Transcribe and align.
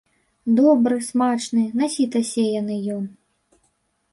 Добры, 0.59 0.95
смачны, 1.09 1.63
на 1.81 1.85
сіта 1.97 2.19
сеяны 2.33 2.79
ён. 2.97 3.05